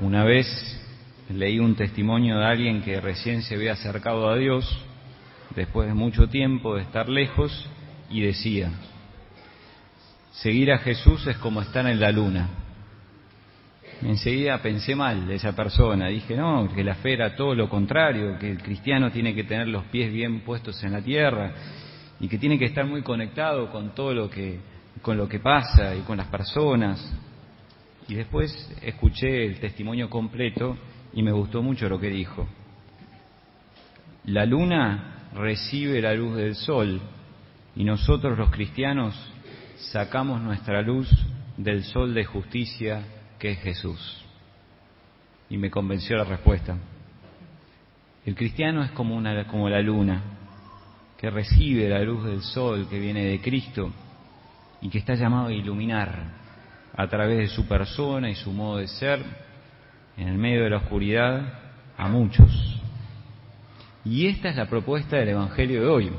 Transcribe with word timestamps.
Una 0.00 0.22
vez 0.22 0.46
leí 1.28 1.58
un 1.58 1.74
testimonio 1.74 2.38
de 2.38 2.44
alguien 2.44 2.82
que 2.82 3.00
recién 3.00 3.42
se 3.42 3.56
había 3.56 3.72
acercado 3.72 4.28
a 4.28 4.36
Dios, 4.36 4.64
después 5.56 5.88
de 5.88 5.94
mucho 5.94 6.28
tiempo 6.28 6.76
de 6.76 6.82
estar 6.82 7.08
lejos, 7.08 7.68
y 8.08 8.20
decía, 8.20 8.70
seguir 10.30 10.70
a 10.70 10.78
Jesús 10.78 11.26
es 11.26 11.36
como 11.38 11.62
estar 11.62 11.84
en 11.88 11.98
la 11.98 12.12
luna. 12.12 12.48
Enseguida 14.00 14.62
pensé 14.62 14.94
mal 14.94 15.26
de 15.26 15.34
esa 15.34 15.56
persona, 15.56 16.06
dije, 16.06 16.36
no, 16.36 16.72
que 16.72 16.84
la 16.84 16.94
fe 16.94 17.14
era 17.14 17.34
todo 17.34 17.56
lo 17.56 17.68
contrario, 17.68 18.38
que 18.38 18.52
el 18.52 18.62
cristiano 18.62 19.10
tiene 19.10 19.34
que 19.34 19.42
tener 19.42 19.66
los 19.66 19.84
pies 19.86 20.12
bien 20.12 20.42
puestos 20.42 20.80
en 20.84 20.92
la 20.92 21.02
tierra 21.02 21.50
y 22.20 22.28
que 22.28 22.38
tiene 22.38 22.56
que 22.56 22.66
estar 22.66 22.86
muy 22.86 23.02
conectado 23.02 23.68
con 23.72 23.96
todo 23.96 24.14
lo 24.14 24.30
que, 24.30 24.60
con 25.02 25.16
lo 25.16 25.28
que 25.28 25.40
pasa 25.40 25.96
y 25.96 26.02
con 26.02 26.18
las 26.18 26.28
personas. 26.28 27.12
Y 28.08 28.14
después 28.14 28.50
escuché 28.82 29.44
el 29.44 29.60
testimonio 29.60 30.08
completo 30.08 30.78
y 31.12 31.22
me 31.22 31.30
gustó 31.30 31.62
mucho 31.62 31.88
lo 31.90 32.00
que 32.00 32.08
dijo. 32.08 32.48
La 34.24 34.46
luna 34.46 35.28
recibe 35.34 36.00
la 36.00 36.14
luz 36.14 36.36
del 36.36 36.54
sol 36.54 37.00
y 37.76 37.84
nosotros 37.84 38.38
los 38.38 38.50
cristianos 38.50 39.14
sacamos 39.92 40.40
nuestra 40.40 40.80
luz 40.80 41.08
del 41.58 41.84
sol 41.84 42.14
de 42.14 42.24
justicia 42.24 43.04
que 43.38 43.50
es 43.52 43.60
Jesús. 43.60 44.24
Y 45.50 45.58
me 45.58 45.70
convenció 45.70 46.16
la 46.16 46.24
respuesta. 46.24 46.78
El 48.24 48.34
cristiano 48.34 48.82
es 48.82 48.90
como, 48.92 49.16
una, 49.16 49.46
como 49.46 49.68
la 49.68 49.80
luna, 49.80 50.22
que 51.18 51.30
recibe 51.30 51.88
la 51.88 52.02
luz 52.02 52.24
del 52.24 52.40
sol 52.40 52.86
que 52.88 52.98
viene 52.98 53.24
de 53.24 53.40
Cristo 53.40 53.90
y 54.80 54.88
que 54.88 54.98
está 54.98 55.14
llamado 55.14 55.48
a 55.48 55.52
iluminar 55.52 56.47
a 56.96 57.06
través 57.08 57.38
de 57.38 57.48
su 57.48 57.66
persona 57.66 58.30
y 58.30 58.34
su 58.34 58.52
modo 58.52 58.78
de 58.78 58.88
ser, 58.88 59.22
en 60.16 60.28
el 60.28 60.38
medio 60.38 60.64
de 60.64 60.70
la 60.70 60.78
oscuridad, 60.78 61.60
a 61.96 62.08
muchos. 62.08 62.80
Y 64.04 64.26
esta 64.26 64.48
es 64.48 64.56
la 64.56 64.66
propuesta 64.66 65.16
del 65.16 65.30
Evangelio 65.30 65.82
de 65.82 65.86
hoy. 65.88 66.10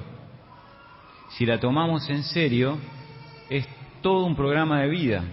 Si 1.32 1.46
la 1.46 1.60
tomamos 1.60 2.10
en 2.10 2.24
serio, 2.24 2.78
es 3.50 3.68
todo 4.02 4.26
un 4.26 4.36
programa 4.36 4.82
de 4.82 4.90
vida. 4.90 5.24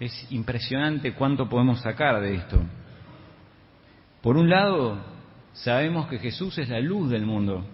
Es 0.00 0.26
impresionante 0.30 1.12
cuánto 1.12 1.48
podemos 1.48 1.80
sacar 1.80 2.20
de 2.20 2.34
esto. 2.34 2.60
Por 4.22 4.36
un 4.36 4.48
lado, 4.48 4.98
sabemos 5.52 6.08
que 6.08 6.18
Jesús 6.18 6.58
es 6.58 6.68
la 6.68 6.80
luz 6.80 7.10
del 7.10 7.24
mundo, 7.24 7.64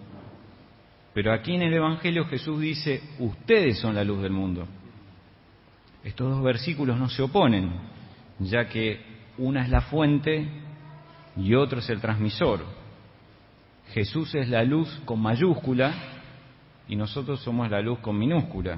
pero 1.13 1.31
aquí 1.31 1.55
en 1.55 1.61
el 1.61 1.73
Evangelio 1.73 2.25
Jesús 2.25 2.59
dice, 2.59 3.01
ustedes 3.19 3.79
son 3.79 3.95
la 3.95 4.03
luz 4.03 4.21
del 4.21 4.33
mundo. 4.33 4.67
Estos 6.05 6.29
dos 6.29 6.43
versículos 6.43 6.99
no 6.99 7.09
se 7.09 7.23
oponen, 7.23 7.71
ya 8.39 8.69
que 8.69 9.01
una 9.39 9.63
es 9.63 9.69
la 9.69 9.81
fuente 9.81 10.47
y 11.35 11.55
otro 11.55 11.79
es 11.79 11.89
el 11.89 11.99
transmisor. 11.99 12.63
Jesús 13.91 14.35
es 14.35 14.47
la 14.47 14.63
luz 14.63 15.01
con 15.05 15.19
mayúscula 15.19 15.93
y 16.87 16.95
nosotros 16.95 17.41
somos 17.41 17.71
la 17.71 17.81
luz 17.81 17.97
con 17.99 18.19
minúscula. 18.19 18.77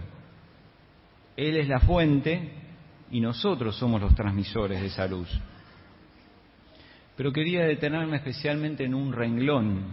Él 1.35 1.57
es 1.57 1.67
la 1.67 1.81
fuente 1.81 2.49
y 3.11 3.19
nosotros 3.19 3.75
somos 3.75 3.99
los 3.99 4.15
transmisores 4.15 4.79
de 4.79 4.87
esa 4.87 5.05
luz. 5.05 5.29
Pero 7.17 7.33
quería 7.33 7.65
detenerme 7.65 8.17
especialmente 8.17 8.85
en 8.85 8.93
un 8.93 9.11
renglón 9.11 9.83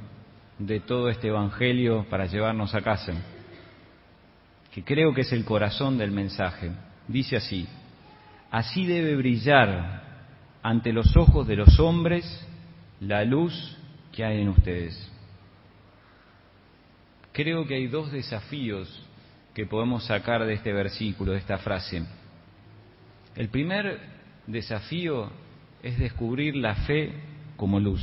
de 0.60 0.78
todo 0.78 1.08
este 1.08 1.28
Evangelio 1.28 2.06
para 2.08 2.26
llevarnos 2.26 2.76
a 2.76 2.80
casa, 2.80 3.12
que 4.72 4.84
creo 4.84 5.12
que 5.12 5.22
es 5.22 5.32
el 5.32 5.44
corazón 5.44 5.98
del 5.98 6.12
mensaje. 6.12 6.70
Dice 7.08 7.36
así, 7.36 7.66
así 8.50 8.86
debe 8.86 9.16
brillar 9.16 10.02
ante 10.62 10.92
los 10.92 11.16
ojos 11.16 11.46
de 11.46 11.56
los 11.56 11.78
hombres 11.78 12.24
la 13.00 13.24
luz 13.24 13.76
que 14.12 14.24
hay 14.24 14.40
en 14.40 14.48
ustedes. 14.48 15.10
Creo 17.32 17.66
que 17.66 17.74
hay 17.74 17.88
dos 17.88 18.12
desafíos 18.12 19.04
que 19.52 19.66
podemos 19.66 20.06
sacar 20.06 20.44
de 20.44 20.54
este 20.54 20.72
versículo, 20.72 21.32
de 21.32 21.38
esta 21.38 21.58
frase. 21.58 22.04
El 23.36 23.48
primer 23.48 24.00
desafío 24.46 25.30
es 25.82 25.98
descubrir 25.98 26.56
la 26.56 26.74
fe 26.74 27.12
como 27.56 27.78
luz. 27.78 28.00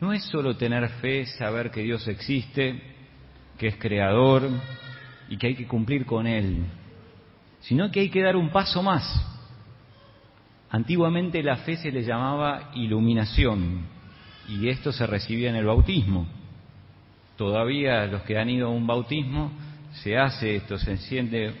No 0.00 0.12
es 0.12 0.24
solo 0.24 0.56
tener 0.56 0.88
fe, 1.00 1.26
saber 1.26 1.70
que 1.70 1.82
Dios 1.82 2.06
existe, 2.08 2.80
que 3.58 3.68
es 3.68 3.76
creador, 3.76 4.48
y 5.32 5.38
que 5.38 5.46
hay 5.46 5.54
que 5.54 5.66
cumplir 5.66 6.04
con 6.04 6.26
él, 6.26 6.66
sino 7.60 7.90
que 7.90 8.00
hay 8.00 8.10
que 8.10 8.20
dar 8.20 8.36
un 8.36 8.50
paso 8.50 8.82
más. 8.82 9.02
Antiguamente 10.68 11.42
la 11.42 11.56
fe 11.56 11.78
se 11.78 11.90
le 11.90 12.02
llamaba 12.02 12.70
iluminación 12.74 13.86
y 14.46 14.68
esto 14.68 14.92
se 14.92 15.06
recibía 15.06 15.48
en 15.48 15.56
el 15.56 15.64
bautismo. 15.64 16.26
Todavía 17.38 18.04
los 18.04 18.20
que 18.24 18.36
han 18.36 18.50
ido 18.50 18.66
a 18.66 18.72
un 18.72 18.86
bautismo 18.86 19.50
se 20.02 20.18
hace 20.18 20.56
esto, 20.56 20.76
se 20.76 20.90
enciende 20.90 21.54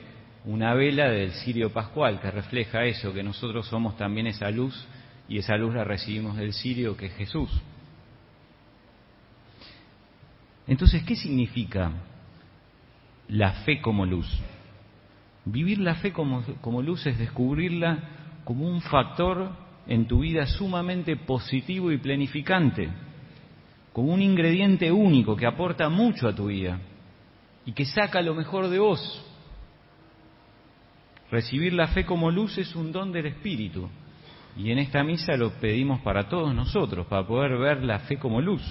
una 0.44 0.74
vela 0.74 1.08
del 1.08 1.30
cirio 1.30 1.72
pascual 1.72 2.20
que 2.20 2.30
refleja 2.30 2.84
eso, 2.84 3.14
que 3.14 3.22
nosotros 3.22 3.66
somos 3.68 3.96
también 3.96 4.26
esa 4.26 4.50
luz 4.50 4.86
y 5.30 5.38
esa 5.38 5.56
luz 5.56 5.74
la 5.74 5.84
recibimos 5.84 6.36
del 6.36 6.52
cirio 6.52 6.94
que 6.94 7.06
es 7.06 7.14
Jesús. 7.14 7.48
Entonces, 10.66 11.02
¿qué 11.04 11.16
significa 11.16 11.90
la 13.32 13.52
fe 13.64 13.80
como 13.80 14.04
luz. 14.04 14.28
Vivir 15.44 15.78
la 15.78 15.94
fe 15.96 16.12
como, 16.12 16.82
luz 16.82 17.06
es 17.06 17.18
descubrirla 17.18 17.98
como 18.44 18.68
un 18.68 18.80
factor 18.82 19.50
en 19.86 20.06
tu 20.06 20.20
vida 20.20 20.46
sumamente 20.46 21.16
positivo 21.16 21.90
y 21.90 21.98
planificante, 21.98 22.90
como 23.92 24.12
un 24.12 24.22
ingrediente 24.22 24.92
único 24.92 25.34
que 25.34 25.46
aporta 25.46 25.88
mucho 25.88 26.28
a 26.28 26.34
tu 26.34 26.46
vida 26.46 26.78
y 27.64 27.72
que 27.72 27.86
saca 27.86 28.20
lo 28.20 28.34
mejor 28.34 28.68
de 28.68 28.78
vos. 28.78 29.24
Recibir 31.30 31.72
la 31.72 31.88
fe 31.88 32.04
como 32.04 32.30
luz 32.30 32.58
es 32.58 32.76
un 32.76 32.92
don 32.92 33.12
del 33.12 33.26
Espíritu 33.26 33.88
y 34.58 34.70
en 34.70 34.78
esta 34.78 35.02
misa 35.02 35.36
lo 35.36 35.52
pedimos 35.54 36.02
para 36.02 36.28
todos 36.28 36.54
nosotros, 36.54 37.06
para 37.06 37.26
poder 37.26 37.56
ver 37.56 37.82
la 37.82 38.00
fe 38.00 38.18
como 38.18 38.42
luz. 38.42 38.62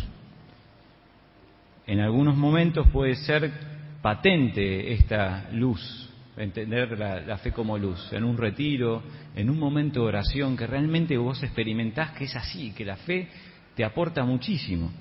En 1.88 2.00
algunos 2.00 2.38
momentos 2.38 2.88
puede 2.90 3.16
ser 3.16 3.71
patente 4.02 4.94
esta 4.94 5.50
luz, 5.52 6.10
entender 6.36 6.98
la, 6.98 7.38
fe 7.38 7.52
como 7.52 7.78
luz, 7.78 8.12
en 8.12 8.24
un 8.24 8.38
retiro, 8.38 9.04
en 9.36 9.50
un 9.50 9.60
momento 9.60 10.02
de 10.02 10.08
oración, 10.08 10.58
que 10.58 10.68
realmente 10.68 11.18
vos 11.18 11.42
experimentás 11.44 12.12
que 12.12 12.26
es 12.26 12.36
así, 12.36 12.72
que 12.72 12.86
la 12.86 12.98
fe 12.98 13.28
te 13.76 13.84
aporta 13.84 14.24
muchísimo. 14.24 14.92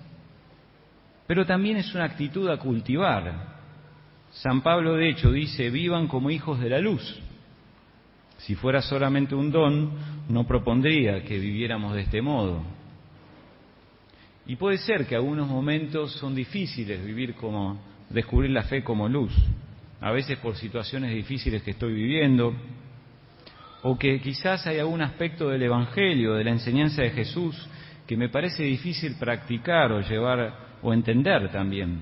Pero 1.27 1.47
también 1.47 1.77
es 1.77 1.95
una 1.95 2.05
actitud 2.05 2.49
a 2.51 2.59
cultivar. 2.59 3.59
San 4.33 4.63
Pablo, 4.63 4.95
de 4.95 5.11
hecho, 5.11 5.31
dice, 5.33 5.71
vivan 5.71 6.09
como 6.09 6.31
hijos 6.31 6.61
de 6.61 6.71
la 6.71 6.79
luz. 6.79 7.21
Si 8.39 8.55
fuera 8.55 8.81
solamente 8.81 9.35
un 9.35 9.51
don, 9.51 9.91
no 10.29 10.47
propondría 10.47 11.23
que 11.23 11.39
viviéramos 11.39 11.95
de 11.95 12.03
este 12.03 12.23
modo. 12.23 12.63
Y 14.47 14.57
puede 14.57 14.79
ser 14.79 15.07
que 15.07 15.15
algunos 15.15 15.49
momentos 15.49 16.13
son 16.15 16.35
difíciles 16.35 17.05
vivir 17.05 17.35
como 17.35 17.79
descubrir 18.11 18.51
la 18.51 18.65
fe 18.65 18.83
como 18.83 19.09
luz, 19.09 19.33
a 20.01 20.11
veces 20.11 20.39
por 20.39 20.57
situaciones 20.57 21.15
difíciles 21.15 21.63
que 21.63 21.71
estoy 21.73 21.95
viviendo, 21.95 22.55
o 23.83 23.99
que 23.99 24.21
quizás 24.21 24.67
hay 24.67 24.79
algún 24.79 25.01
aspecto 25.01 25.49
del 25.49 25.63
Evangelio, 25.63 26.35
de 26.35 26.45
la 26.45 26.51
enseñanza 26.51 27.03
de 27.03 27.11
Jesús, 27.11 27.69
que 28.07 28.17
me 28.17 28.29
parece 28.29 28.65
difícil 28.65 29.15
practicar 29.19 29.93
o 29.93 30.01
llevar 30.01 30.79
o 30.83 30.93
entender 30.93 31.51
también. 31.51 32.01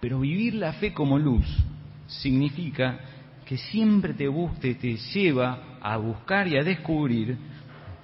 Pero 0.00 0.20
vivir 0.20 0.54
la 0.54 0.72
fe 0.72 0.92
como 0.92 1.18
luz 1.18 1.46
significa 2.06 2.98
que 3.44 3.56
siempre 3.56 4.14
te 4.14 4.26
busque, 4.28 4.74
te 4.74 4.96
lleva 4.96 5.78
a 5.80 5.96
buscar 5.96 6.48
y 6.48 6.56
a 6.56 6.64
descubrir 6.64 7.36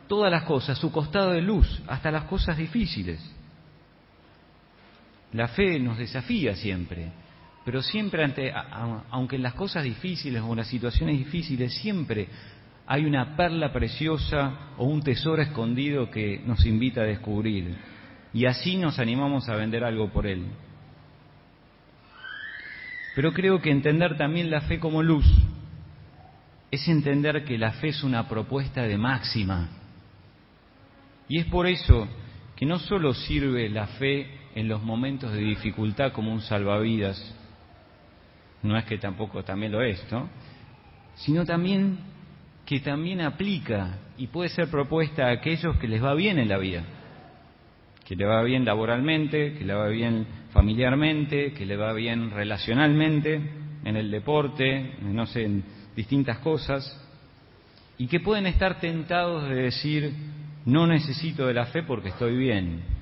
todas 0.06 0.31
las 0.31 0.44
cosas, 0.44 0.79
su 0.79 0.93
costado 0.93 1.31
de 1.32 1.43
luz, 1.43 1.82
hasta 1.87 2.11
las 2.11 2.25
cosas 2.25 2.56
difíciles. 2.56 3.19
La 5.32 5.48
fe 5.48 5.78
nos 5.78 5.98
desafía 5.98 6.56
siempre, 6.56 7.12
pero 7.64 7.82
siempre 7.82 8.25
ante, 8.25 8.52
aunque 9.10 9.36
en 9.36 9.42
las 9.42 9.54
cosas 9.54 9.84
difíciles 9.84 10.42
o 10.42 10.50
en 10.50 10.56
las 10.56 10.69
situaciones 10.69 11.19
difíciles, 11.19 11.75
siempre 11.75 12.28
hay 12.86 13.04
una 13.04 13.36
perla 13.36 13.70
preciosa 13.70 14.72
o 14.78 14.86
un 14.86 15.02
tesoro 15.02 15.42
escondido 15.42 16.10
que 16.10 16.40
nos 16.46 16.64
invita 16.64 17.02
a 17.02 17.04
descubrir. 17.04 17.76
Y 18.32 18.46
así 18.46 18.78
nos 18.78 18.98
animamos 18.98 19.48
a 19.50 19.56
vender 19.56 19.84
algo 19.84 20.10
por 20.10 20.26
él. 20.26 20.46
Pero 23.14 23.34
creo 23.34 23.60
que 23.60 23.70
entender 23.70 24.16
también 24.16 24.50
la 24.50 24.62
fe 24.62 24.78
como 24.78 25.02
luz 25.02 25.26
es 26.70 26.86
entender 26.88 27.44
que 27.44 27.58
la 27.58 27.72
fe 27.72 27.88
es 27.88 28.02
una 28.02 28.28
propuesta 28.28 28.82
de 28.82 28.96
máxima. 28.96 29.69
Y 31.28 31.38
es 31.38 31.46
por 31.46 31.66
eso 31.66 32.08
que 32.56 32.64
no 32.64 32.78
solo 32.78 33.12
sirve 33.12 33.69
la 33.69 33.86
fe 33.86 34.38
en 34.55 34.69
los 34.69 34.83
momentos 34.83 35.33
de 35.33 35.39
dificultad 35.39 36.12
como 36.12 36.33
un 36.33 36.41
salvavidas, 36.41 37.35
no 38.62 38.77
es 38.77 38.85
que 38.85 38.99
tampoco 38.99 39.45
también 39.45 39.73
lo 39.73 39.83
es, 39.83 40.05
¿no? 40.11 40.29
Sino 41.17 41.45
también 41.45 41.99
que 42.67 42.81
también 42.81 43.23
aplica 43.23 43.99
y 44.19 44.27
puede 44.27 44.50
ser 44.50 44.69
propuesta 44.71 45.27
a 45.27 45.31
aquellos 45.31 45.77
que 45.79 45.89
les 45.89 46.03
va 46.03 46.15
bien 46.15 46.39
en 46.39 46.49
la 46.49 46.59
vida, 46.59 46.85
que 48.05 48.15
le 48.15 48.27
va 48.27 48.43
bien 48.43 48.65
laboralmente, 48.65 49.55
que 49.55 49.65
le 49.65 49.75
va 49.75 49.89
bien 49.89 50.27
familiarmente, 50.53 51.53
que 51.53 51.65
le 51.65 51.77
va 51.77 51.93
bien 51.93 52.31
relacionalmente, 52.31 53.41
en 53.85 53.97
el 53.97 54.11
deporte, 54.11 54.97
no 55.03 55.25
sé, 55.27 55.45
en 55.45 55.65
distintas 55.97 56.39
cosas, 56.39 56.85
y 57.97 58.06
que 58.06 58.21
pueden 58.21 58.47
estar 58.47 58.81
tentados 58.81 59.49
de 59.49 59.55
decir, 59.55 60.12
no 60.67 60.87
necesito 60.87 61.47
de 61.47 61.55
la 61.55 61.67
fe 61.67 61.83
porque 61.83 62.11
estoy 62.11 62.37
bien. 62.37 62.98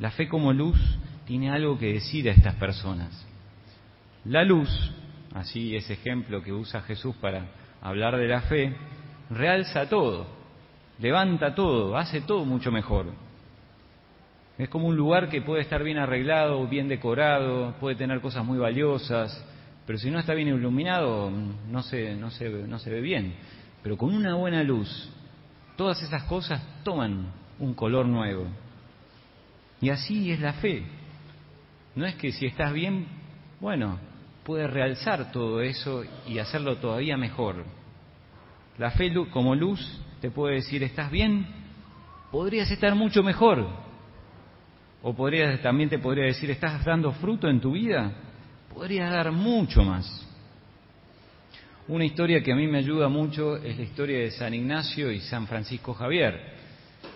La 0.00 0.10
fe 0.10 0.28
como 0.28 0.52
luz 0.52 0.78
tiene 1.26 1.50
algo 1.50 1.78
que 1.78 1.92
decir 1.92 2.28
a 2.28 2.32
estas 2.32 2.54
personas. 2.54 3.26
La 4.24 4.44
luz, 4.44 4.68
así 5.34 5.76
ese 5.76 5.92
ejemplo 5.92 6.42
que 6.42 6.52
usa 6.52 6.80
Jesús 6.82 7.14
para 7.20 7.46
hablar 7.82 8.16
de 8.16 8.26
la 8.26 8.40
fe, 8.42 8.74
realza 9.30 9.88
todo, 9.88 10.26
levanta 10.98 11.54
todo, 11.54 11.96
hace 11.96 12.22
todo 12.22 12.44
mucho 12.44 12.72
mejor. 12.72 13.06
Es 14.58 14.68
como 14.68 14.88
un 14.88 14.96
lugar 14.96 15.28
que 15.28 15.42
puede 15.42 15.62
estar 15.62 15.82
bien 15.82 15.98
arreglado, 15.98 16.66
bien 16.66 16.88
decorado, 16.88 17.74
puede 17.78 17.96
tener 17.96 18.20
cosas 18.20 18.44
muy 18.44 18.58
valiosas, 18.58 19.44
pero 19.86 19.98
si 19.98 20.10
no 20.10 20.18
está 20.18 20.34
bien 20.34 20.48
iluminado 20.48 21.30
no 21.30 21.82
se, 21.82 22.14
no 22.16 22.30
se, 22.30 22.48
no 22.48 22.78
se 22.78 22.90
ve 22.90 23.00
bien. 23.00 23.34
Pero 23.82 23.96
con 23.96 24.14
una 24.14 24.34
buena 24.34 24.62
luz, 24.62 25.10
todas 25.76 26.02
esas 26.02 26.24
cosas 26.24 26.62
toman 26.84 27.32
un 27.58 27.74
color 27.74 28.06
nuevo. 28.06 28.46
Y 29.80 29.90
así 29.90 30.30
es 30.30 30.40
la 30.40 30.54
fe. 30.54 30.82
No 31.94 32.06
es 32.06 32.14
que 32.16 32.32
si 32.32 32.46
estás 32.46 32.72
bien, 32.72 33.06
bueno, 33.60 33.98
puede 34.44 34.66
realzar 34.66 35.32
todo 35.32 35.60
eso 35.60 36.02
y 36.26 36.38
hacerlo 36.38 36.76
todavía 36.76 37.16
mejor. 37.16 37.64
La 38.78 38.90
fe 38.90 39.12
como 39.30 39.54
luz 39.54 39.80
te 40.20 40.30
puede 40.30 40.56
decir, 40.56 40.82
¿estás 40.82 41.10
bien? 41.10 41.46
Podrías 42.30 42.70
estar 42.70 42.94
mucho 42.94 43.22
mejor. 43.22 43.66
O 45.02 45.14
podrías, 45.14 45.60
también 45.62 45.88
te 45.88 45.98
podría 45.98 46.24
decir, 46.24 46.50
¿estás 46.50 46.84
dando 46.84 47.12
fruto 47.12 47.48
en 47.48 47.60
tu 47.60 47.72
vida? 47.72 48.12
Podrías 48.72 49.10
dar 49.10 49.32
mucho 49.32 49.82
más. 49.82 50.26
Una 51.88 52.04
historia 52.04 52.42
que 52.42 52.52
a 52.52 52.56
mí 52.56 52.66
me 52.66 52.78
ayuda 52.78 53.08
mucho 53.08 53.56
es 53.56 53.76
la 53.76 53.82
historia 53.82 54.20
de 54.20 54.30
San 54.30 54.54
Ignacio 54.54 55.10
y 55.10 55.20
San 55.20 55.46
Francisco 55.46 55.94
Javier. 55.94 56.38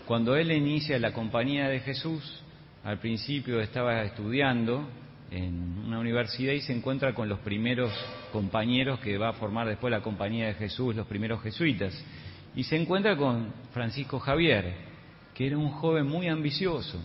Cuando 0.07 0.35
él 0.35 0.51
inicia 0.51 0.99
la 0.99 1.13
compañía 1.13 1.69
de 1.69 1.81
Jesús, 1.81 2.44
al 2.85 2.99
principio 2.99 3.61
estaba 3.61 4.03
estudiando 4.03 4.87
en 5.31 5.79
una 5.87 5.99
universidad 5.99 6.53
y 6.53 6.61
se 6.61 6.75
encuentra 6.75 7.15
con 7.15 7.29
los 7.29 7.41
primeros 7.41 7.91
compañeros 8.31 9.01
que 9.01 9.17
va 9.17 9.31
a 9.31 9.33
formar 9.33 9.67
después 9.67 9.91
la 9.91 10.03
compañía 10.03 10.49
de 10.49 10.55
Jesús, 10.55 10.95
los 10.95 11.07
primeros 11.07 11.43
jesuitas. 11.43 11.93
Y 12.55 12.63
se 12.63 12.77
encuentra 12.77 13.17
con 13.17 13.53
Francisco 13.73 14.21
Javier, 14.21 14.75
que 15.35 15.47
era 15.47 15.57
un 15.57 15.71
joven 15.71 16.07
muy 16.07 16.29
ambicioso, 16.29 17.03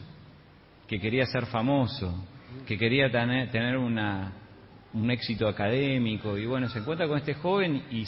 que 0.86 1.00
quería 1.00 1.26
ser 1.26 1.46
famoso, 1.46 2.28
que 2.68 2.78
quería 2.78 3.10
tener, 3.10 3.78
un 3.78 5.12
éxito 5.12 5.48
académico. 5.48 6.38
Y 6.38 6.46
bueno, 6.46 6.68
se 6.68 6.80
encuentra 6.80 7.08
con 7.08 7.18
este 7.18 7.36
joven 7.36 7.84
y 7.90 8.04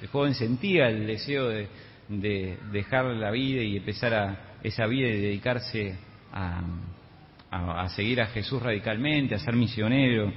el 0.00 0.08
joven 0.08 0.34
sentía 0.34 0.88
el 0.88 1.06
deseo 1.08 1.48
de, 1.48 1.68
de 2.08 2.56
dejar 2.70 3.06
la 3.06 3.32
vida 3.32 3.62
y 3.62 3.78
empezar 3.78 4.14
a 4.14 4.58
esa 4.62 4.86
vida 4.86 5.08
y 5.08 5.20
dedicarse 5.20 5.98
a, 6.32 6.62
a, 7.50 7.88
seguir 7.88 8.20
a 8.20 8.26
Jesús 8.26 8.62
radicalmente, 8.62 9.34
a 9.34 9.38
ser 9.38 9.54
misionero. 9.54 10.32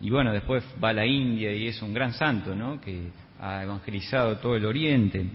Y 0.00 0.10
bueno, 0.10 0.32
después 0.32 0.64
va 0.82 0.90
a 0.90 0.92
la 0.92 1.06
India 1.06 1.52
y 1.52 1.66
es 1.66 1.80
un 1.82 1.92
gran 1.92 2.12
santo, 2.12 2.54
¿no? 2.54 2.80
Que 2.80 3.10
ha 3.40 3.62
evangelizado 3.62 4.36
todo 4.38 4.56
el 4.56 4.64
Oriente. 4.64 5.26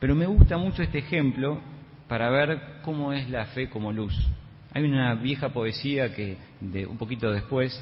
Pero 0.00 0.14
me 0.14 0.26
gusta 0.26 0.56
mucho 0.56 0.82
este 0.82 0.98
ejemplo 0.98 1.60
para 2.08 2.30
ver 2.30 2.80
cómo 2.82 3.12
es 3.12 3.28
la 3.30 3.46
fe 3.46 3.68
como 3.68 3.92
luz. 3.92 4.14
Hay 4.72 4.82
una 4.82 5.14
vieja 5.14 5.50
poesía 5.50 6.12
que, 6.14 6.36
de, 6.60 6.84
un 6.84 6.98
poquito 6.98 7.30
después, 7.30 7.72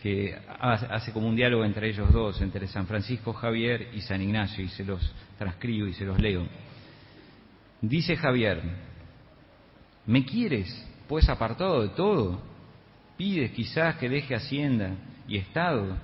que 0.00 0.36
hace 0.60 1.12
como 1.12 1.28
un 1.28 1.34
diálogo 1.34 1.64
entre 1.64 1.88
ellos 1.88 2.12
dos, 2.12 2.40
entre 2.40 2.68
San 2.68 2.86
Francisco 2.86 3.32
Javier 3.32 3.88
y 3.94 4.00
San 4.00 4.22
Ignacio, 4.22 4.64
y 4.64 4.68
se 4.68 4.84
los 4.84 5.00
transcribo 5.38 5.88
y 5.88 5.92
se 5.94 6.04
los 6.04 6.20
leo. 6.20 6.46
Dice 7.80 8.16
Javier, 8.16 8.62
¿me 10.06 10.24
quieres? 10.24 10.86
Pues 11.08 11.28
apartado 11.28 11.82
de 11.82 11.90
todo. 11.90 12.40
Pides 13.16 13.52
quizás 13.52 13.96
que 13.96 14.08
deje 14.08 14.34
hacienda 14.34 14.90
y 15.26 15.38
estado. 15.38 15.96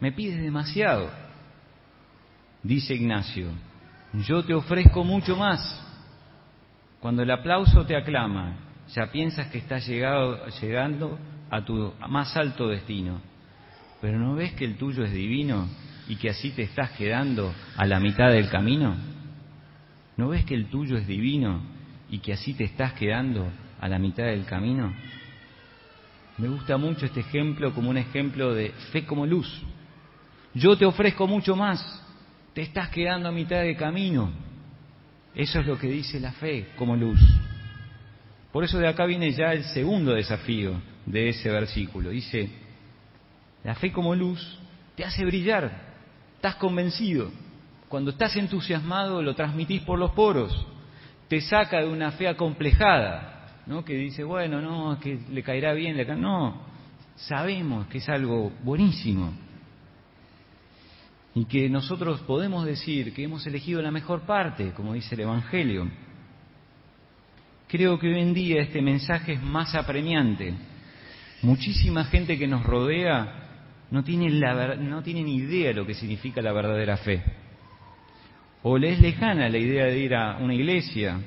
Me 0.00 0.12
pides 0.12 0.42
demasiado. 0.42 1.10
Dice 2.62 2.94
Ignacio, 2.94 3.48
yo 4.26 4.44
te 4.44 4.54
ofrezco 4.54 5.04
mucho 5.04 5.36
más. 5.36 5.82
Cuando 7.00 7.22
el 7.22 7.30
aplauso 7.30 7.86
te 7.86 7.96
aclama, 7.96 8.56
ya 8.94 9.10
piensas 9.12 9.48
que 9.48 9.58
estás 9.58 9.86
llegado, 9.86 10.46
llegando 10.60 11.18
a 11.50 11.64
tu 11.64 11.92
más 12.08 12.36
alto 12.36 12.68
destino. 12.68 13.20
Pero 14.00 14.18
¿no 14.18 14.34
ves 14.34 14.52
que 14.54 14.64
el 14.64 14.76
tuyo 14.76 15.04
es 15.04 15.12
divino 15.12 15.68
y 16.08 16.16
que 16.16 16.30
así 16.30 16.50
te 16.50 16.62
estás 16.62 16.90
quedando 16.92 17.52
a 17.76 17.86
la 17.86 18.00
mitad 18.00 18.30
del 18.30 18.48
camino? 18.48 18.96
¿No 20.16 20.28
ves 20.28 20.44
que 20.44 20.54
el 20.54 20.66
tuyo 20.66 20.96
es 20.96 21.06
divino 21.06 21.60
y 22.08 22.18
que 22.18 22.32
así 22.32 22.54
te 22.54 22.64
estás 22.64 22.94
quedando 22.94 23.50
a 23.80 23.88
la 23.88 23.98
mitad 23.98 24.24
del 24.24 24.44
camino? 24.44 24.92
Me 26.38 26.48
gusta 26.48 26.76
mucho 26.76 27.06
este 27.06 27.20
ejemplo 27.20 27.72
como 27.74 27.90
un 27.90 27.96
ejemplo 27.96 28.54
de 28.54 28.70
fe 28.92 29.06
como 29.06 29.26
luz. 29.26 29.62
Yo 30.54 30.76
te 30.76 30.84
ofrezco 30.84 31.26
mucho 31.26 31.56
más, 31.56 32.02
te 32.52 32.62
estás 32.62 32.90
quedando 32.90 33.28
a 33.28 33.32
mitad 33.32 33.62
de 33.62 33.76
camino. 33.76 34.30
Eso 35.34 35.60
es 35.60 35.66
lo 35.66 35.78
que 35.78 35.88
dice 35.88 36.20
la 36.20 36.32
fe 36.32 36.68
como 36.76 36.96
luz. 36.96 37.20
Por 38.52 38.64
eso 38.64 38.78
de 38.78 38.88
acá 38.88 39.04
viene 39.04 39.32
ya 39.32 39.52
el 39.52 39.64
segundo 39.64 40.14
desafío 40.14 40.80
de 41.04 41.28
ese 41.28 41.50
versículo. 41.50 42.10
Dice, 42.10 42.48
la 43.64 43.74
fe 43.74 43.92
como 43.92 44.14
luz 44.14 44.58
te 44.94 45.04
hace 45.04 45.24
brillar, 45.24 45.70
estás 46.36 46.56
convencido. 46.56 47.30
Cuando 47.88 48.10
estás 48.10 48.34
entusiasmado 48.36 49.22
lo 49.22 49.34
transmitís 49.34 49.82
por 49.82 49.98
los 49.98 50.12
poros, 50.12 50.66
te 51.28 51.40
saca 51.40 51.80
de 51.80 51.88
una 51.88 52.12
fe 52.12 52.28
acomplejada, 52.28 53.35
¿no? 53.66 53.84
que 53.84 53.94
dice, 53.94 54.24
bueno, 54.24 54.60
no, 54.60 54.98
que 55.00 55.18
le 55.30 55.42
caerá 55.42 55.72
bien, 55.72 55.96
le 55.96 56.04
no, 56.16 56.62
sabemos 57.16 57.86
que 57.88 57.98
es 57.98 58.08
algo 58.08 58.52
buenísimo 58.62 59.32
y 61.34 61.44
que 61.44 61.68
nosotros 61.68 62.20
podemos 62.22 62.64
decir 62.64 63.12
que 63.12 63.24
hemos 63.24 63.46
elegido 63.46 63.82
la 63.82 63.90
mejor 63.90 64.22
parte, 64.22 64.72
como 64.72 64.94
dice 64.94 65.14
el 65.14 65.20
Evangelio. 65.20 65.86
Creo 67.68 67.98
que 67.98 68.08
hoy 68.08 68.20
en 68.20 68.32
día 68.32 68.62
este 68.62 68.80
mensaje 68.80 69.34
es 69.34 69.42
más 69.42 69.74
apremiante. 69.74 70.54
Muchísima 71.42 72.04
gente 72.04 72.38
que 72.38 72.46
nos 72.46 72.64
rodea 72.64 73.46
no 73.90 74.02
tiene, 74.02 74.30
la, 74.30 74.76
no 74.76 75.02
tiene 75.02 75.22
ni 75.24 75.36
idea 75.36 75.68
de 75.68 75.74
lo 75.74 75.86
que 75.86 75.92
significa 75.92 76.40
la 76.40 76.52
verdadera 76.52 76.96
fe. 76.96 77.22
O 78.62 78.78
le 78.78 78.92
es 78.92 79.00
lejana 79.00 79.50
la 79.50 79.58
idea 79.58 79.84
de 79.84 79.98
ir 79.98 80.14
a 80.14 80.38
una 80.38 80.54
iglesia, 80.54 81.20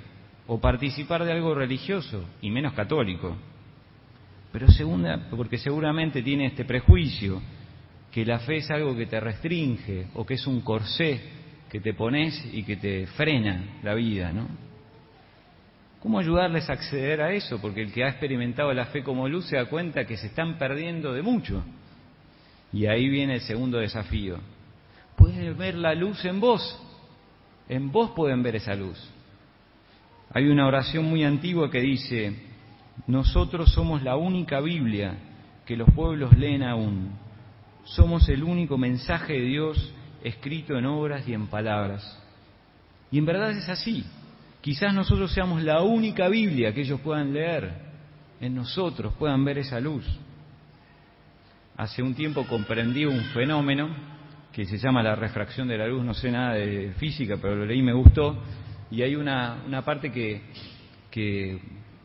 o 0.50 0.60
participar 0.60 1.24
de 1.24 1.32
algo 1.32 1.54
religioso, 1.54 2.26
y 2.42 2.50
menos 2.50 2.74
católico. 2.74 3.38
Pero 4.52 4.68
segunda, 4.68 5.30
porque 5.30 5.60
seguramente 5.60 6.24
tiene 6.24 6.48
este 6.48 6.66
prejuicio, 6.66 7.40
que 8.12 8.26
la 8.26 8.40
fe 8.40 8.58
es 8.58 8.72
algo 8.72 8.96
que 8.98 9.06
te 9.06 9.20
restringe, 9.20 10.08
o 10.16 10.26
que 10.26 10.34
es 10.34 10.48
un 10.48 10.62
corsé 10.62 11.22
que 11.70 11.80
te 11.80 11.94
pones 11.94 12.44
y 12.52 12.64
que 12.64 12.78
te 12.78 13.06
frena 13.06 13.80
la 13.84 13.94
vida, 13.94 14.34
¿no? 14.34 14.48
¿Cómo 16.02 16.18
ayudarles 16.18 16.68
a 16.68 16.74
acceder 16.74 17.22
a 17.22 17.32
eso? 17.32 17.62
Porque 17.62 17.84
el 17.84 17.94
que 17.94 18.04
ha 18.04 18.10
experimentado 18.10 18.74
la 18.74 18.86
fe 18.86 19.04
como 19.04 19.30
luz 19.30 19.46
se 19.46 19.58
da 19.58 19.66
cuenta 19.66 20.06
que 20.06 20.18
se 20.18 20.28
están 20.28 20.58
perdiendo 20.58 21.14
de 21.14 21.22
mucho. 21.22 21.64
Y 22.74 22.88
ahí 22.88 23.08
viene 23.08 23.36
el 23.36 23.42
segundo 23.42 23.78
desafío. 23.78 24.40
Pueden 25.16 25.56
ver 25.60 25.76
la 25.76 25.94
luz 25.94 26.26
en 26.26 26.40
vos. 26.40 26.82
En 27.68 27.92
vos 27.92 28.12
pueden 28.16 28.42
ver 28.42 28.56
esa 28.56 28.74
luz. 28.74 28.98
Hay 30.34 30.48
una 30.48 30.68
oración 30.68 31.06
muy 31.06 31.24
antigua 31.24 31.72
que 31.72 31.82
dice, 31.82 32.36
nosotros 33.08 33.72
somos 33.74 34.04
la 34.04 34.16
única 34.16 34.60
Biblia 34.60 35.18
que 35.66 35.76
los 35.76 35.90
pueblos 35.92 36.38
leen 36.38 36.64
aún. 36.64 37.12
Somos 37.84 38.30
el 38.30 38.44
único 38.44 38.78
mensaje 38.78 39.34
de 39.34 39.42
Dios 39.42 39.94
escrito 40.24 40.78
en 40.78 40.86
obras 40.86 41.28
y 41.28 41.34
en 41.34 41.48
palabras. 41.48 42.20
Y 43.12 43.18
en 43.18 43.26
verdad 43.26 43.52
es 43.52 43.68
así. 43.70 44.04
Quizás 44.62 44.94
nosotros 44.94 45.32
seamos 45.32 45.64
la 45.64 45.82
única 45.82 46.28
Biblia 46.28 46.74
que 46.74 46.82
ellos 46.82 47.00
puedan 47.02 47.34
leer, 47.34 47.72
en 48.42 48.54
nosotros 48.54 49.14
puedan 49.18 49.44
ver 49.46 49.58
esa 49.58 49.80
luz. 49.80 50.06
Hace 51.78 52.04
un 52.04 52.14
tiempo 52.14 52.46
comprendí 52.46 53.06
un 53.06 53.22
fenómeno 53.34 53.90
que 54.52 54.66
se 54.66 54.78
llama 54.78 55.02
la 55.02 55.16
refracción 55.16 55.68
de 55.68 55.78
la 55.78 55.88
luz, 55.88 56.04
no 56.04 56.14
sé 56.14 56.30
nada 56.30 56.54
de 56.54 56.92
física, 56.98 57.38
pero 57.42 57.56
lo 57.56 57.66
leí 57.66 57.80
y 57.80 57.84
me 57.84 57.94
gustó, 57.94 58.38
y 58.92 59.02
hay 59.02 59.16
una, 59.16 59.58
una 59.68 59.84
parte 59.84 60.12
que, 60.12 60.42
que, 61.12 61.60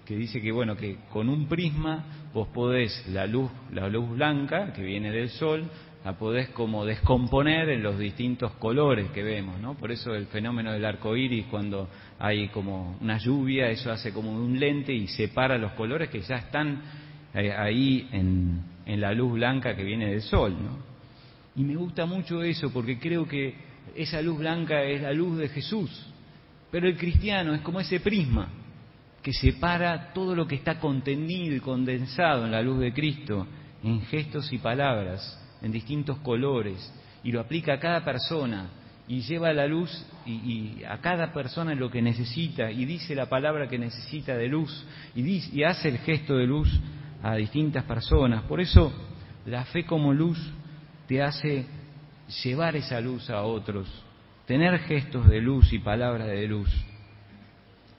dice 0.07 0.41
que, 0.41 0.53
bueno, 0.53 0.76
que 0.76 0.99
con 1.11 1.29
un 1.29 1.47
prisma 1.47 2.05
vos 2.33 2.49
podés 2.49 3.07
la 3.09 3.26
luz, 3.26 3.50
la 3.73 3.88
luz 3.88 4.11
blanca 4.11 4.73
que 4.73 4.83
viene 4.83 5.11
del 5.11 5.31
sol, 5.31 5.64
la 6.05 6.19
podés 6.19 6.50
como 6.50 6.85
descomponer 6.85 7.71
en 7.71 7.83
los 7.83 7.99
distintos 7.99 8.53
colores 8.53 9.11
que 9.12 9.23
vemos, 9.23 9.59
¿no? 9.61 9.75
Por 9.75 9.91
eso 9.91 10.14
el 10.14 10.26
fenómeno 10.26 10.73
del 10.73 10.85
arco 10.85 11.17
iris, 11.17 11.47
cuando 11.47 11.88
hay 12.19 12.49
como 12.49 12.99
una 13.00 13.17
lluvia, 13.17 13.71
eso 13.71 13.91
hace 13.91 14.12
como 14.12 14.31
un 14.31 14.61
lente 14.61 14.93
y 14.93 15.07
separa 15.09 15.57
los 15.57 15.73
colores 15.73 16.11
que 16.11 16.21
ya 16.21 16.37
están 16.37 16.83
eh, 17.33 17.50
ahí 17.53 18.09
en, 18.12 18.62
en 18.85 19.00
la 19.00 19.14
luz 19.14 19.33
blanca 19.33 19.75
que 19.75 19.83
viene 19.83 20.11
del 20.11 20.21
sol, 20.21 20.55
¿no? 20.62 20.95
Y 21.57 21.64
me 21.64 21.76
gusta 21.76 22.05
mucho 22.05 22.43
eso 22.43 22.71
porque 22.71 22.99
creo 22.99 23.26
que 23.26 23.55
esa 23.95 24.21
luz 24.21 24.38
blanca 24.38 24.83
es 24.83 25.00
la 25.00 25.12
luz 25.12 25.38
de 25.38 25.49
Jesús, 25.49 26.13
pero 26.75 26.88
el 26.88 26.97
cristiano 26.97 27.54
es 27.54 27.61
como 27.61 27.78
ese 27.78 28.00
prisma 28.00 28.49
que 29.23 29.33
separa 29.33 30.12
todo 30.12 30.35
lo 30.35 30.45
que 30.49 30.57
está 30.57 30.81
contenido 30.81 31.54
y 31.54 31.61
condensado 31.61 32.45
en 32.45 32.50
la 32.50 32.62
luz 32.62 32.81
de 32.81 32.93
Cristo, 32.93 33.47
en 33.85 34.00
gestos 34.07 34.52
y 34.52 34.59
palabras, 34.59 35.40
en 35.62 35.71
distintos 35.71 36.19
colores, 36.19 36.93
y 37.23 37.31
lo 37.31 37.38
aplica 37.38 37.75
a 37.75 37.78
cada 37.78 38.04
persona, 38.04 38.71
y 39.07 39.21
lleva 39.21 39.52
la 39.52 39.69
luz 39.69 40.04
y, 40.26 40.83
a 40.83 40.99
cada 40.99 41.33
persona 41.33 41.76
lo 41.76 41.93
que 41.93 42.02
necesita, 42.02 42.73
y 42.73 42.85
dice 42.87 43.14
la 43.14 43.28
palabra 43.28 43.69
que 43.69 43.78
necesita 43.78 44.35
de 44.35 44.49
luz, 44.49 44.85
y, 45.14 45.57
y 45.57 45.62
hace 45.62 45.90
el 45.90 45.99
gesto 45.99 46.37
de 46.37 46.49
luz 46.49 46.69
a 47.23 47.37
distintas 47.37 47.85
personas. 47.85 48.43
Por 48.49 48.61
eso 48.61 48.93
la 49.47 49.64
fe 49.66 49.87
como 49.87 50.12
luz 50.12 50.40
te 51.07 51.23
hace 51.23 51.66
llevar 52.43 52.75
esa 52.75 53.00
luz 53.00 53.31
a 53.31 53.43
otros, 53.43 54.04
tener 54.47 54.79
gestos 54.81 55.29
de 55.29 55.41
luz 55.41 55.73
y 55.73 55.79
palabras 55.79 56.29
de 56.29 56.47
luz. 56.47 56.71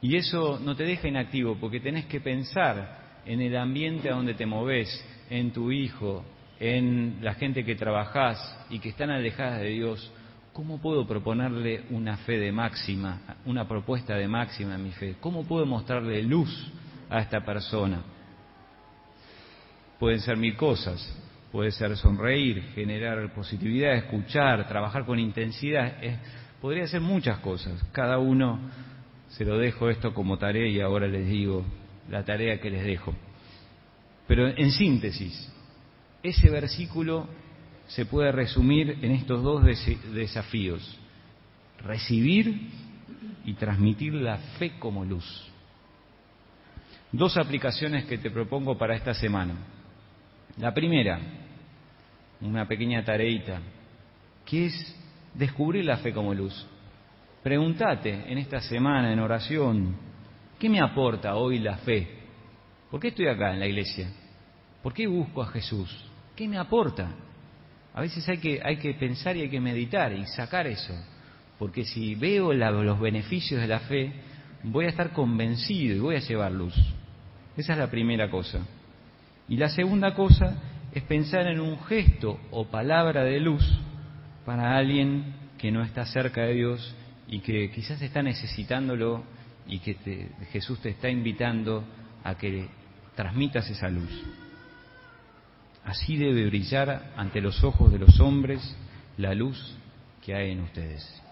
Y 0.02 0.18
eso 0.18 0.60
no 0.60 0.76
te 0.76 0.84
deja 0.84 1.08
inactivo 1.08 1.58
porque 1.60 1.80
tenés 1.80 2.06
que 2.06 2.22
pensar 2.22 3.22
en 3.26 3.42
el 3.42 3.58
ambiente 3.58 4.10
a 4.10 4.16
donde 4.16 4.36
te 4.36 4.46
moves, 4.46 4.88
en 5.30 5.52
tu 5.52 5.72
hijo, 5.72 6.24
en 6.60 7.18
la 7.22 7.34
gente 7.34 7.66
que 7.66 7.76
trabajás 7.76 8.66
y 8.70 8.80
que 8.80 8.90
están 8.90 9.10
alejadas 9.10 9.62
de 9.62 9.70
Dios. 9.70 10.12
¿Cómo 10.54 10.80
puedo 10.80 11.06
proponerle 11.06 11.84
una 11.90 12.18
fe 12.18 12.38
de 12.38 12.52
máxima, 12.52 13.22
una 13.46 13.68
propuesta 13.68 14.16
de 14.16 14.28
máxima 14.28 14.76
en 14.76 14.84
mi 14.84 14.92
fe? 14.92 15.16
¿Cómo 15.20 15.44
puedo 15.44 15.66
mostrarle 15.66 16.22
luz 16.24 16.72
a 17.10 17.20
esta 17.20 17.44
persona? 17.44 18.04
Pueden 20.00 20.20
ser 20.20 20.38
mil 20.38 20.56
cosas, 20.56 21.02
puede 21.56 21.72
ser 21.72 21.96
sonreír, 21.96 22.62
generar 22.76 23.34
positividad, 23.34 23.96
escuchar, 23.96 24.68
trabajar 24.68 25.06
con 25.06 25.18
intensidad, 25.18 25.98
podría 26.60 26.86
ser 26.86 27.00
muchas 27.00 27.40
cosas. 27.40 27.82
Cada 27.94 28.18
uno 28.18 28.60
se 29.30 29.46
lo 29.46 29.58
dejo 29.58 29.90
esto 29.90 30.14
como 30.14 30.38
tarea 30.38 30.68
y 30.68 30.82
ahora 30.82 31.08
les 31.08 31.26
digo 31.26 31.64
la 32.10 32.26
tarea 32.26 32.60
que 32.60 32.70
les 32.70 32.84
dejo. 32.84 33.16
Pero 34.28 34.50
en 34.50 34.70
síntesis, 34.70 35.50
ese 36.22 36.50
versículo 36.50 37.26
se 37.88 38.06
puede 38.06 38.34
resumir 38.34 39.00
en 39.02 39.12
estos 39.12 39.42
dos 39.42 39.64
desafíos, 40.14 41.00
recibir 41.86 42.70
y 43.46 43.54
transmitir 43.54 44.14
la 44.14 44.40
fe 44.60 44.74
como 44.78 45.06
luz. 45.06 45.50
Dos 47.14 47.38
aplicaciones 47.38 48.04
que 48.04 48.18
te 48.18 48.30
propongo 48.30 48.78
para 48.78 48.94
esta 48.94 49.14
semana. 49.14 49.56
La 50.58 50.74
primera, 50.74 51.45
una 52.46 52.68
pequeña 52.68 53.04
tareita, 53.04 53.62
que 54.46 54.66
es 54.68 54.96
descubrir 55.34 55.86
la 55.86 55.98
fe 55.98 56.14
como 56.14 56.34
luz. 56.34 56.66
Pregúntate 57.44 58.32
en 58.32 58.38
esta 58.38 58.60
semana 58.60 59.12
en 59.12 59.20
oración, 59.20 59.96
¿qué 60.60 60.70
me 60.70 60.82
aporta 60.82 61.36
hoy 61.36 61.60
la 61.60 61.78
fe? 61.78 62.08
¿Por 62.90 63.00
qué 63.00 63.10
estoy 63.10 63.28
acá 63.28 63.54
en 63.54 63.60
la 63.60 63.68
iglesia? 63.68 64.10
¿Por 64.82 64.94
qué 64.94 65.08
busco 65.08 65.42
a 65.42 65.48
Jesús? 65.48 65.90
¿Qué 66.36 66.48
me 66.48 66.58
aporta? 66.58 67.12
A 67.94 68.02
veces 68.02 68.28
hay 68.28 68.38
que, 68.38 68.62
hay 68.64 68.78
que 68.78 68.94
pensar 68.94 69.38
y 69.38 69.42
hay 69.42 69.50
que 69.50 69.62
meditar 69.62 70.14
y 70.14 70.26
sacar 70.26 70.68
eso, 70.68 70.94
porque 71.58 71.86
si 71.86 72.16
veo 72.16 72.52
los 72.54 73.00
beneficios 73.00 73.62
de 73.62 73.68
la 73.68 73.80
fe, 73.80 74.12
voy 74.64 74.86
a 74.86 74.90
estar 74.90 75.12
convencido 75.14 75.96
y 75.96 76.00
voy 76.00 76.16
a 76.16 76.20
llevar 76.20 76.52
luz. 76.52 76.76
Esa 77.56 77.74
es 77.74 77.80
la 77.80 77.90
primera 77.90 78.30
cosa. 78.30 78.66
Y 79.48 79.58
la 79.58 79.70
segunda 79.70 80.14
cosa 80.14 80.58
es 80.96 81.04
pensar 81.04 81.46
en 81.48 81.60
un 81.60 81.78
gesto 81.84 82.40
o 82.52 82.68
palabra 82.68 83.26
de 83.26 83.42
luz 83.42 83.64
para 84.46 84.78
alguien 84.78 85.36
que 85.58 85.70
no 85.70 85.84
está 85.84 86.06
cerca 86.06 86.44
de 86.44 86.54
Dios 86.54 86.96
y 87.28 87.40
que 87.40 87.70
quizás 87.70 88.02
está 88.02 88.24
necesitándolo 88.24 89.26
y 89.68 89.80
que 89.80 90.30
Jesús 90.52 90.80
te 90.80 90.90
está 90.90 91.10
invitando 91.10 91.84
a 92.24 92.36
que 92.36 92.70
transmitas 93.14 93.70
esa 93.70 93.90
luz. 93.90 94.10
Así 95.84 96.16
debe 96.16 96.46
brillar 96.46 97.12
ante 97.18 97.42
los 97.42 97.62
ojos 97.64 97.92
de 97.92 98.00
los 98.00 98.20
hombres 98.22 98.62
la 99.18 99.36
luz 99.36 99.76
que 100.24 100.34
hay 100.34 100.52
en 100.52 100.62
ustedes. 100.62 101.25